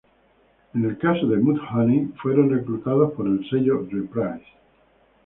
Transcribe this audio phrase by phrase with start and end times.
[0.73, 4.47] En el caso de Mudhoney fueron reclutados por el sello Reprise.